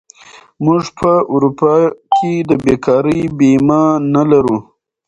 [0.65, 1.73] موږ په اروپا
[2.15, 3.81] کې د بېکارۍ بیمه
[4.13, 4.57] نه لرو.